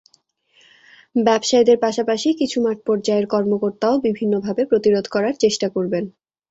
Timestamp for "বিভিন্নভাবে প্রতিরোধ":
4.05-5.05